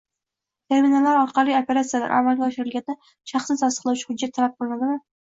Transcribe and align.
terminallar 0.73 1.17
orqali 1.25 1.53
operatsiyalar 1.59 2.15
amalga 2.21 2.49
oshirilganda 2.49 2.99
shaxsini 3.35 3.65
tasdiqlovchi 3.67 4.13
hujjat 4.13 4.39
talab 4.41 4.61
qilinadimi? 4.63 5.03